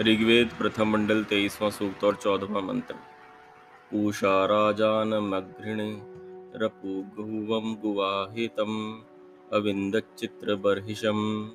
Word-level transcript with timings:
ऋग्वेद 0.00 0.48
प्रथम 0.58 0.88
मंडल 0.88 1.24
तेईसवां 1.24 1.70
सूक्त 1.70 2.04
और 2.04 2.16
चौदहवां 2.16 2.62
मंत्र। 2.62 2.94
पूषा 3.90 4.46
राजानमघृणे 4.46 6.02
रपुगुवम 6.56 7.74
गुवाहितम 7.74 9.02
अविंदचित्र 9.52 10.54
बर्हिशम 10.56 11.50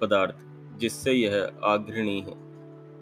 पदार्थ, 0.00 0.36
जिससे 0.78 1.12
यह 1.12 1.52
आघृणी 1.64 2.20
है। 2.20 2.34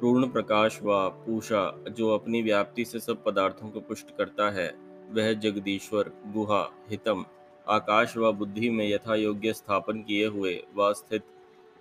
पूर्ण 0.01 0.29
प्रकाश 0.29 0.81
व 0.83 1.09
पूषा 1.09 1.85
जो 1.89 2.11
अपनी 2.11 2.43
व्याप्ति 2.43 2.85
से 2.85 3.01
सब 3.01 3.25
पदार्थों 3.25 3.69
को 3.69 3.81
पुष्ट 3.81 4.17
करता 4.19 4.51
है, 4.51 4.75
वह 5.11 5.33
जगदीश्वर 5.33 6.13
गुहा 6.27 6.73
हितम। 6.91 7.25
आकाश 7.69 8.17
व 8.17 8.33
बुद्धि 8.33 8.71
में 8.71 8.89
यथा 8.89 9.15
योग्य 9.15 9.53
स्थापन 9.53 10.03
किए 10.03 10.27
हुए 10.27 10.65
व 10.77 10.93
स्थित 10.93 11.23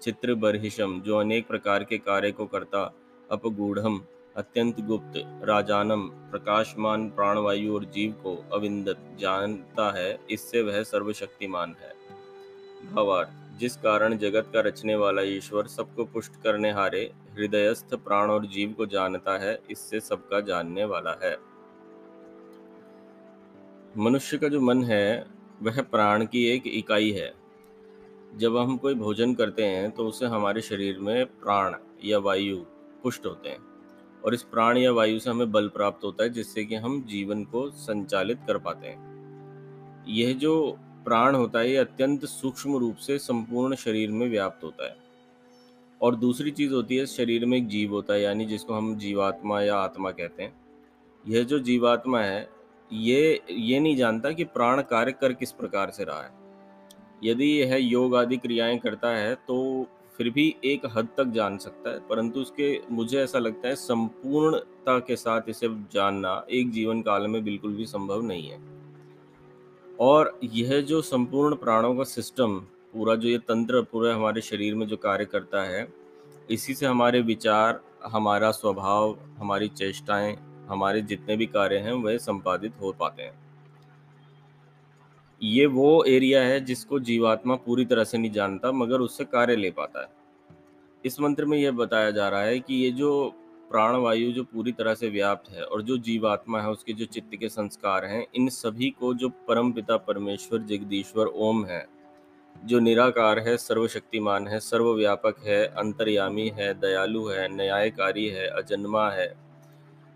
चित्र 0.01 0.35
बरहिशम 0.35 1.01
जो 1.01 1.17
अनेक 1.17 1.47
प्रकार 1.47 1.83
के 1.83 1.97
कार्य 1.97 2.31
को 2.31 2.45
करता, 2.45 2.93
अपगूढ़म, 3.31 4.01
अत्यंत 4.35 4.81
गुप्त, 4.81 5.13
राजानम, 5.43 6.07
प्रकाशमान 6.07 7.09
प्राणवायु 7.09 7.73
और 7.75 7.85
जीव 7.85 8.11
को 8.11 8.45
अविंदत 8.53 8.97
जानता 9.19 9.99
है, 9.99 10.19
इससे 10.31 10.61
वह 10.61 10.83
सर्वशक्तिमान 10.83 11.75
है। 11.81 11.93
भावार्थ, 12.95 13.59
जिस 13.59 13.75
कारण 13.75 14.17
जगत 14.17 14.49
का 14.53 14.59
रचने 14.59 14.95
वाला 14.95 15.21
ईश्वर 15.21 15.67
सबको 15.67 16.05
पुष्ट 16.05 16.31
करने 16.43 16.71
हारे, 16.71 17.11
हृदयस्थ 17.37 17.95
प्राण 17.95 18.29
और 18.29 18.45
जीव 18.45 18.71
को 18.71 18.85
जानता 18.85 19.37
है, 19.37 19.59
इससे 19.71 19.99
सबका 19.99 20.41
जानने 20.41 20.85
वाला 20.85 21.19
है। 21.23 21.37
मनुष्य 23.97 24.37
का 24.37 24.47
जो 24.47 24.61
मन 24.61 24.83
है, 24.83 25.25
वह 25.61 25.81
प्राण 25.81 26.25
की 26.25 26.47
एक 26.47 26.63
इकाई 26.65 27.11
है। 27.11 27.40
जब 28.35 28.57
हम 28.57 28.77
कोई 28.77 28.93
भोजन 28.93 29.33
करते 29.33 29.65
हैं 29.65 29.91
तो 29.91 30.07
उससे 30.07 30.25
हमारे 30.25 30.61
शरीर 30.61 30.99
में 30.99 31.25
प्राण 31.25 31.75
या 32.05 32.19
वायु 32.19 32.57
पुष्ट 33.03 33.25
होते 33.25 33.49
हैं। 33.49 33.71
और 34.25 34.33
इस 34.33 34.43
प्राण 34.43 34.77
या 34.77 34.91
वायु 34.91 35.19
से 35.19 35.29
हमें 35.29 35.51
बल 35.51 35.67
प्राप्त 35.67 36.03
होता 36.03 36.23
है, 36.23 36.29
जिससे 36.29 36.65
कि 36.65 36.75
हम 36.75 37.03
जीवन 37.03 37.43
को 37.43 37.69
संचालित 37.69 38.39
कर 38.47 38.57
पाते 38.57 38.87
हैं। 38.87 39.11
यह 40.07 40.33
जो 40.33 40.77
प्राण 40.79 41.35
होता 41.35 41.59
है, 41.59 41.69
ये 41.69 41.77
अत्यंत 41.77 42.25
सूक्ष्म 42.25 42.75
रूप 42.75 42.95
से 42.95 43.17
संपूर्ण 43.17 43.75
शरीर 43.75 44.11
में 44.11 44.29
व्याप्त 44.29 44.63
होता 44.63 44.85
है। 44.85 44.95
और 46.01 46.15
दूसरी 46.15 46.51
चीज़ 46.51 46.73
होती 46.73 46.95
है, 46.95 47.05
शरीर 47.05 47.45
में 47.45 47.57
एक 47.57 47.67
जीव 47.67 47.91
होता 47.91 48.13
है, 48.13 48.21
यानी 48.21 48.45
जिसको 48.45 48.73
हम 48.73 48.97
जीवात्मा 48.97 49.61
या 49.61 49.75
आत्मा 49.75 50.11
कहते 50.11 50.43
हैं। 50.43 50.61
यह 51.27 51.43
जो 51.43 51.59
जीवात्मा 51.59 52.19
है, 52.19 52.49
ये 52.93 53.41
ये 53.49 53.79
नहीं 53.79 53.95
जानता 53.95 54.31
कि 54.31 54.43
प्राण 54.43 54.81
कार्य 54.81 55.11
कर 55.11 55.33
किस 55.33 55.51
प्रकार 55.51 55.89
से 55.89 56.03
रहा 56.03 56.23
है। 56.23 56.40
यदि 57.23 57.45
यह 57.61 57.75
योग 57.75 58.15
आदि 58.15 58.37
क्रियाएँ 58.37 58.77
करता 58.77 59.09
है 59.09 59.33
तो 59.47 59.87
फिर 60.17 60.29
भी 60.29 60.55
एक 60.65 60.81
हद 60.95 61.07
तक 61.17 61.25
जान 61.25 61.57
सकता 61.57 61.89
है, 61.89 61.99
परंतु 61.99 62.39
उसके, 62.39 62.79
मुझे 62.91 63.17
ऐसा 63.19 63.39
लगता 63.39 63.67
है, 63.67 63.75
संपूर्णता 63.75 64.97
के 64.99 65.15
साथ 65.15 65.49
इसे 65.49 65.67
जानना 65.93 66.45
एक 66.51 66.71
जीवन 66.71 67.01
काल 67.01 67.27
में 67.27 67.43
बिल्कुल 67.43 67.75
भी 67.75 67.85
संभव 67.85 68.21
नहीं 68.21 68.49
है। 68.49 68.59
और 69.99 70.39
यह 70.43 70.79
जो 70.81 71.01
संपूर्ण 71.01 71.55
प्राणों 71.55 71.95
का 71.95 72.03
सिस्टम 72.03 72.59
पूरा 72.93 73.15
जो 73.15 73.27
ये 73.29 73.37
तंत्र, 73.37 73.81
पूरा 73.81 74.13
हमारे 74.15 74.41
शरीर 74.41 74.75
में 74.75 74.87
जो 74.87 74.97
कार्य 74.97 75.25
करता 75.25 75.63
है, 75.63 75.87
इसी 76.51 76.73
से 76.73 76.85
हमारे 76.85 77.21
विचार, 77.21 77.81
हमारा 78.05 78.51
स्वभाव, 78.51 79.17
हमारी 79.37 79.67
चेष्टाएँ, 79.67 80.37
हमारे 80.67 81.01
जितने 81.01 81.37
भी 81.37 81.45
कार्य 81.45 81.77
हैं, 81.77 81.93
वह 81.93 82.17
संपादित 82.17 82.73
हो 82.81 82.91
पाते 82.91 83.23
हैं। 83.23 83.40
ये 85.43 85.65
वो 85.65 86.03
एरिया 86.03 86.41
है 86.41 86.59
जिसको 86.65 86.99
जीवात्मा 86.99 87.55
पूरी 87.55 87.85
तरह 87.85 88.03
से 88.03 88.17
नहीं 88.17 88.31
जानता, 88.31 88.71
मगर 88.71 88.99
उससे 88.99 89.25
कार्य 89.25 89.55
ले 89.55 89.71
पाता 89.71 90.01
है। 90.01 90.07
इस 91.05 91.19
मंत्र 91.19 91.45
में 91.45 91.57
यह 91.57 91.71
बताया 91.71 92.11
जा 92.11 92.29
रहा 92.29 92.41
है 92.41 92.59
कि 92.59 92.73
ये 92.75 92.91
जो 92.91 93.33
प्राणवायु 93.71 94.31
जो 94.31 94.43
पूरी 94.43 94.71
तरह 94.71 94.93
से 94.93 95.09
व्याप्त 95.09 95.51
है 95.51 95.63
और 95.63 95.81
जो 95.81 95.97
जीवात्मा 95.97 96.61
है, 96.61 96.69
उसके 96.69 96.93
जो 96.93 97.05
चित्त 97.05 97.35
के 97.39 97.49
संस्कार 97.49 98.05
हैं, 98.05 98.27
इन 98.35 98.49
सभी 98.49 98.89
को 98.89 99.13
जो 99.13 99.29
परम 99.29 99.71
पिता 99.71 99.97
परमेश्वर, 99.97 100.59
जगदीश्वर, 100.59 101.25
ओम 101.25 101.65
है, 101.65 101.85
जो 102.65 102.79
निराकार 102.79 103.39
है, 103.39 103.57
सर्वशक्तिमान 103.57 104.47
है, 104.47 104.59
सर्वव्यापक 104.59 105.35
है, 105.45 105.65
अंतर्यामी 105.65 106.49
है, 106.49 106.73
दयालु 106.73 107.27
है, 107.27 107.55
न्यायकारी 107.55 108.27
है, 108.27 108.47
अजन्मा 108.47 109.09
है, 109.09 109.35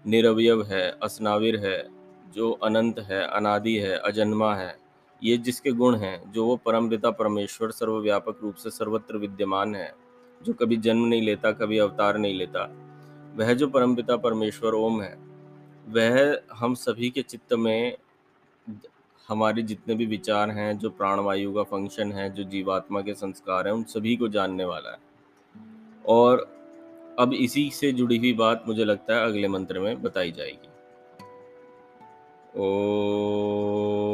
निरवयव 0.07 0.63
है, 0.63 0.97
असनाविर 1.03 1.57
है, 1.57 1.87
जो 2.33 2.51
अनंत 2.51 2.99
है, 2.99 3.27
अनादि 3.27 3.75
है, 3.75 3.97
अजन्मा 3.97 4.55
है 4.55 4.84
ये 5.25 5.37
जिसके 5.37 5.71
गुण 5.71 5.95
हैं, 5.95 6.31
जो 6.31 6.45
वो 6.45 6.55
परम 6.55 6.89
पिता 6.89 7.11
परमेश्वर, 7.11 7.71
सर्वव्यापक 7.71 8.37
रूप 8.43 8.55
से 8.55 8.69
सर्वत्र 8.69 9.17
विद्यमान 9.17 9.75
है, 9.75 9.95
जो 10.43 10.53
कभी 10.53 10.77
जन्म 10.77 11.05
नहीं 11.05 11.21
लेता, 11.21 11.51
कभी 11.51 11.77
अवतार 11.77 12.17
नहीं 12.17 12.35
लेता। 12.35 12.75
वह 13.35 13.53
जो 13.53 13.67
परम 13.67 13.95
पिता 13.95 14.17
परमेश्वर 14.17 14.73
ओम 14.73 15.01
है, 15.01 15.17
वह 15.87 16.39
हम 16.53 16.73
सभी 16.73 17.09
के 17.09 17.21
चित्त 17.21 17.53
में 17.53 17.97
हमारे 19.27 19.61
जितने 19.61 19.95
भी 19.95 20.05
विचार 20.05 20.49
हैं, 20.49 20.77
जो 20.77 20.89
प्राणवायु 20.89 21.53
का 21.53 21.63
फ़ंक्शन 21.63 22.11
है, 22.11 22.29
जो 22.29 22.43
जीवात्मा 22.43 23.01
के 23.01 23.13
संस्कार 23.13 23.67
हैं, 23.67 23.73
उन 23.73 23.83
सभी 23.83 24.15
को 24.15 24.27
जानने 24.27 24.65
वाला 24.65 24.91
है। 24.91 24.97
और 26.05 26.55
अब 27.19 27.33
इसी 27.33 27.69
से 27.69 27.91
जुड़ी 27.91 28.17
हुई 28.17 28.33
बात 28.33 28.63
मुझे 28.67 28.85
लगता 28.85 29.15
है 29.15 29.25
अगले 29.25 29.47
मंत्र 29.47 29.79
में 29.79 30.01
बताई 30.01 30.31
जाएगी। 30.31 30.69
ओ 32.57 34.04